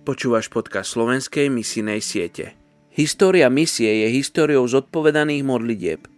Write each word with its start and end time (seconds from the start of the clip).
Počúvaš 0.00 0.48
podcast 0.48 0.96
slovenskej 0.96 1.52
misijnej 1.52 2.00
siete. 2.00 2.56
História 2.88 3.52
misie 3.52 4.00
je 4.00 4.08
históriou 4.16 4.64
zodpovedaných 4.64 5.44
modlitieb. 5.44 6.08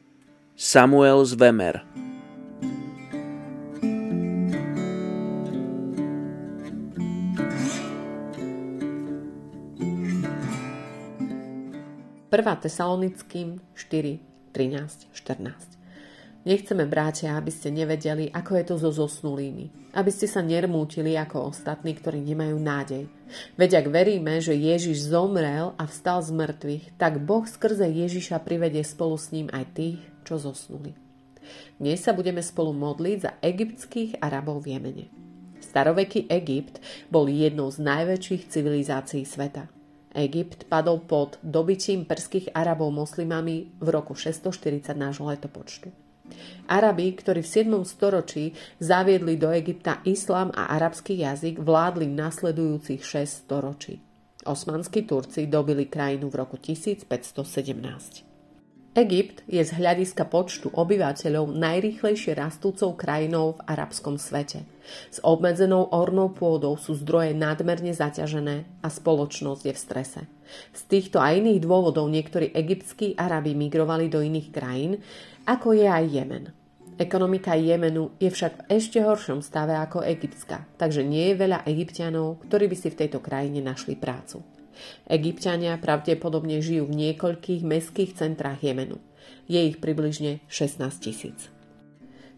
Samuel 0.55 1.27
Zvemer 1.27 1.83
Prvá 12.31 12.55
Tesalonickým 12.55 13.59
4, 13.75 14.23
13, 14.55 15.11
14. 15.11 15.82
Nechceme, 16.43 16.91
brátia, 16.91 17.39
aby 17.39 17.55
ste 17.55 17.71
nevedeli, 17.71 18.27
ako 18.35 18.59
je 18.59 18.65
to 18.67 18.75
so 18.75 18.91
zosnulými. 18.91 19.95
Aby 19.95 20.11
ste 20.11 20.27
sa 20.27 20.43
nermútili 20.43 21.15
ako 21.15 21.55
ostatní, 21.55 21.95
ktorí 21.95 22.19
nemajú 22.19 22.59
nádej. 22.59 23.07
Veď 23.55 23.79
ak 23.79 23.87
veríme, 23.95 24.43
že 24.43 24.51
Ježiš 24.51 25.07
zomrel 25.07 25.71
a 25.79 25.87
vstal 25.87 26.19
z 26.19 26.35
mŕtvych, 26.35 26.99
tak 26.99 27.23
Boh 27.23 27.47
skrze 27.47 27.87
Ježiša 27.87 28.43
privedie 28.43 28.83
spolu 28.83 29.15
s 29.15 29.31
ním 29.31 29.55
aj 29.55 29.71
tých, 29.71 30.03
čo 30.27 30.35
zosnuli. 30.43 30.99
Dnes 31.79 32.03
sa 32.03 32.11
budeme 32.11 32.43
spolu 32.43 32.75
modliť 32.75 33.19
za 33.23 33.39
egyptských 33.39 34.19
Arabov 34.19 34.67
v 34.67 34.75
Jemene. 34.75 35.07
Staroveký 35.63 36.27
Egypt 36.27 36.83
bol 37.07 37.31
jednou 37.31 37.71
z 37.71 37.87
najväčších 37.87 38.51
civilizácií 38.51 39.23
sveta. 39.23 39.71
Egypt 40.11 40.67
padol 40.67 41.07
pod 41.07 41.39
dobyčím 41.39 42.03
perských 42.03 42.51
Arabov 42.51 42.91
moslimami 42.91 43.79
v 43.79 43.87
roku 43.95 44.19
640 44.19 44.91
nášho 44.99 45.31
letopočtu. 45.31 46.12
Arabi, 46.69 47.13
ktorí 47.13 47.45
v 47.45 47.53
7. 47.69 47.85
storočí 47.85 48.57
zaviedli 48.81 49.37
do 49.37 49.53
Egypta 49.53 50.01
islám 50.09 50.51
a 50.57 50.73
arabský 50.75 51.21
jazyk, 51.21 51.61
vládli 51.61 52.09
nasledujúcich 52.09 53.05
6 53.05 53.47
storočí. 53.47 54.01
Osmanskí 54.43 55.07
Turci 55.07 55.47
dobili 55.47 55.87
krajinu 55.87 56.27
v 56.27 56.35
roku 56.35 56.57
1517. 56.59 58.32
Egypt 58.93 59.41
je 59.49 59.65
z 59.65 59.73
hľadiska 59.73 60.29
počtu 60.29 60.69
obyvateľov 60.69 61.49
najrýchlejšie 61.57 62.37
rastúcou 62.37 62.93
krajinou 62.93 63.57
v 63.57 63.65
arabskom 63.65 64.21
svete. 64.21 64.69
S 65.09 65.17
obmedzenou 65.25 65.89
ornou 65.97 66.29
pôdou 66.29 66.77
sú 66.77 66.93
zdroje 67.01 67.33
nadmerne 67.33 67.97
zaťažené 67.97 68.69
a 68.85 68.89
spoločnosť 68.93 69.63
je 69.65 69.73
v 69.73 69.81
strese. 69.81 70.21
Z 70.77 70.81
týchto 70.93 71.25
a 71.25 71.33
iných 71.33 71.65
dôvodov 71.65 72.13
niektorí 72.13 72.53
egyptskí 72.53 73.17
Arabi 73.17 73.57
migrovali 73.57 74.13
do 74.13 74.21
iných 74.21 74.53
krajín, 74.53 75.01
ako 75.49 75.73
je 75.73 75.89
aj 75.89 76.05
Jemen. 76.13 76.45
Ekonomika 77.01 77.57
Jemenu 77.57 78.13
je 78.21 78.29
však 78.29 78.53
v 78.69 78.77
ešte 78.77 79.01
horšom 79.01 79.41
stave 79.41 79.73
ako 79.73 80.05
egyptská, 80.05 80.69
takže 80.77 81.01
nie 81.01 81.33
je 81.33 81.41
veľa 81.41 81.65
egyptianov, 81.65 82.45
ktorí 82.45 82.69
by 82.69 82.77
si 82.77 82.93
v 82.93 82.99
tejto 83.01 83.25
krajine 83.25 83.65
našli 83.65 83.97
prácu. 83.97 84.45
Egyptiania 85.09 85.79
pravdepodobne 85.79 86.61
žijú 86.61 86.89
v 86.89 86.97
niekoľkých 87.09 87.63
mestských 87.63 88.17
centrách 88.19 88.61
Jemenu. 88.61 88.99
Je 89.47 89.61
ich 89.61 89.79
približne 89.79 90.45
16 90.51 90.83
tisíc. 90.99 91.53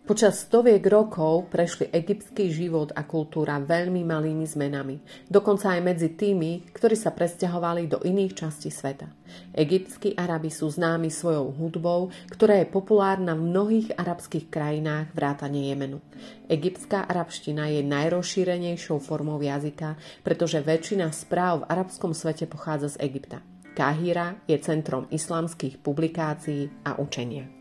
Počas 0.04 0.44
stoviek 0.44 0.84
rokov 0.84 1.48
prešli 1.48 1.88
egyptský 1.88 2.52
život 2.52 2.92
a 2.92 3.08
kultúra 3.08 3.56
veľmi 3.56 4.04
malými 4.04 4.44
zmenami, 4.44 5.00
dokonca 5.32 5.72
aj 5.72 5.80
medzi 5.80 6.12
tými, 6.12 6.60
ktorí 6.76 6.92
sa 6.92 7.08
presťahovali 7.08 7.88
do 7.88 8.04
iných 8.04 8.36
častí 8.36 8.68
sveta. 8.68 9.08
Egyptskí 9.56 10.12
Arabi 10.12 10.52
sú 10.52 10.68
známi 10.68 11.08
svojou 11.08 11.56
hudbou, 11.56 12.12
ktorá 12.28 12.60
je 12.60 12.68
populárna 12.68 13.32
v 13.32 13.48
mnohých 13.48 13.96
arabských 13.96 14.52
krajinách 14.52 15.08
vrátane 15.16 15.72
Jemenu. 15.72 16.04
Egyptská 16.52 17.08
arabština 17.08 17.72
je 17.72 17.80
najrozšírenejšou 17.88 19.00
formou 19.00 19.40
jazyka, 19.40 19.96
pretože 20.20 20.60
väčšina 20.60 21.08
správ 21.16 21.64
v 21.64 21.68
arabskom 21.72 22.12
svete 22.12 22.44
pochádza 22.44 23.00
z 23.00 23.08
Egypta. 23.08 23.40
Kahíra 23.72 24.36
je 24.44 24.60
centrom 24.60 25.08
islamských 25.08 25.80
publikácií 25.80 26.68
a 26.84 27.00
učenia. 27.00 27.53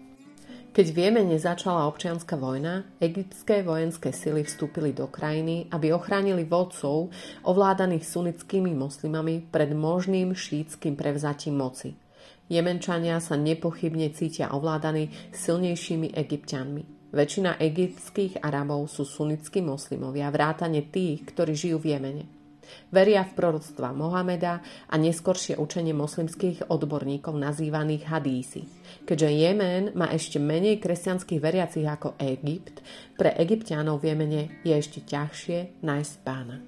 Keď 0.73 0.89
v 0.89 1.06
Jemene 1.06 1.38
začala 1.38 1.85
občianská 1.85 2.34
vojna, 2.34 2.81
egyptské 2.97 3.61
vojenské 3.61 4.09
sily 4.09 4.41
vstúpili 4.41 4.89
do 4.89 5.06
krajiny, 5.06 5.69
aby 5.69 5.94
ochránili 5.94 6.50
vodcov 6.50 7.13
ovládaných 7.45 8.01
sunnickými 8.01 8.73
moslimami 8.73 9.45
pred 9.53 9.69
možným 9.69 10.33
šítským 10.33 10.97
prevzatím 10.97 11.62
moci. 11.62 11.94
Jemenčania 12.50 13.22
sa 13.22 13.38
nepochybne 13.38 14.17
cítia 14.17 14.50
ovládaní 14.50 15.13
silnejšími 15.38 16.09
egyptianmi. 16.09 17.13
Väčšina 17.13 17.62
egyptských 17.62 18.41
Arabov 18.41 18.89
sú 18.89 19.06
sunnickí 19.06 19.62
moslimovia, 19.62 20.33
vrátane 20.33 20.89
tých, 20.89 21.22
ktorí 21.29 21.53
žijú 21.53 21.85
v 21.85 21.94
Jemene. 21.94 22.25
Veria 22.94 23.25
v 23.25 23.35
proroctva 23.35 23.91
Mohameda 23.91 24.62
a 24.90 24.96
neskoršie 25.00 25.57
učenie 25.57 25.96
moslimských 25.96 26.69
odborníkov 26.69 27.35
nazývaných 27.35 28.09
hadísi. 28.09 28.68
Keďže 29.03 29.29
Jemen 29.29 29.84
má 29.97 30.12
ešte 30.13 30.38
menej 30.38 30.79
kresťanských 30.79 31.44
veriacich 31.44 31.88
ako 31.88 32.16
Egypt, 32.22 32.84
pre 33.19 33.34
egyptianov 33.35 34.01
v 34.01 34.13
Jemene 34.13 34.41
je 34.62 34.74
ešte 34.74 35.03
ťažšie 35.03 35.84
nájsť 35.84 36.13
pána. 36.24 36.63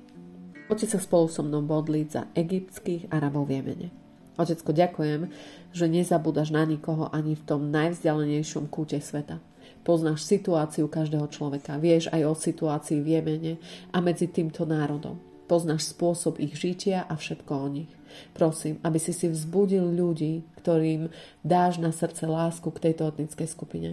Poďte 0.66 0.98
sa 0.98 1.00
spolu 1.00 1.30
so 1.30 1.46
mnou 1.46 1.62
modliť 1.62 2.08
za 2.10 2.26
egyptských 2.34 3.14
Arabov 3.14 3.46
v 3.46 3.62
Jemene. 3.62 3.88
Otecko, 4.36 4.76
ďakujem, 4.76 5.32
že 5.72 5.86
nezabúdaš 5.88 6.52
na 6.52 6.68
nikoho 6.68 7.08
ani 7.14 7.40
v 7.40 7.46
tom 7.48 7.72
najvzdialenejšom 7.72 8.68
kúte 8.68 9.00
sveta. 9.00 9.40
Poznáš 9.86 10.26
situáciu 10.26 10.90
každého 10.90 11.30
človeka, 11.30 11.78
vieš 11.78 12.10
aj 12.10 12.22
o 12.26 12.34
situácii 12.34 13.00
v 13.00 13.08
Jemene 13.16 13.54
a 13.94 14.02
medzi 14.02 14.26
týmto 14.28 14.66
národom. 14.66 15.35
Poznáš 15.46 15.94
spôsob 15.94 16.42
ich 16.42 16.58
žitia 16.58 17.06
a 17.06 17.14
všetko 17.14 17.54
o 17.54 17.68
nich. 17.70 17.92
Prosím, 18.34 18.82
aby 18.82 18.98
si 18.98 19.14
si 19.14 19.30
vzbudil 19.30 19.84
ľudí, 19.84 20.42
ktorým 20.64 21.14
dáš 21.46 21.78
na 21.78 21.94
srdce 21.94 22.26
lásku 22.26 22.66
k 22.72 22.90
tejto 22.90 23.06
etnickej 23.12 23.48
skupine, 23.50 23.90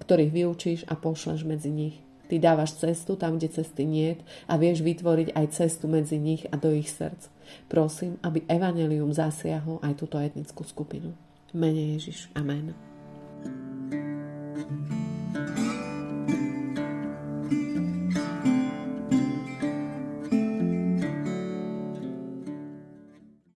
ktorých 0.00 0.32
vyučíš 0.32 0.80
a 0.88 0.96
pošleš 0.96 1.44
medzi 1.44 1.68
nich. 1.68 1.96
Ty 2.24 2.40
dávaš 2.40 2.80
cestu 2.80 3.20
tam, 3.20 3.36
kde 3.36 3.52
cesty 3.52 3.84
nie 3.84 4.16
a 4.48 4.56
vieš 4.56 4.80
vytvoriť 4.80 5.36
aj 5.36 5.46
cestu 5.52 5.84
medzi 5.92 6.16
nich 6.16 6.48
a 6.48 6.56
do 6.56 6.72
ich 6.72 6.88
srdc. 6.88 7.28
Prosím, 7.68 8.16
aby 8.24 8.40
evanelium 8.48 9.12
zasiahlo 9.12 9.76
aj 9.84 10.00
túto 10.00 10.16
etnickú 10.16 10.64
skupinu. 10.64 11.12
Mene 11.52 11.94
Ježiš. 11.94 12.32
Amen. 12.32 12.72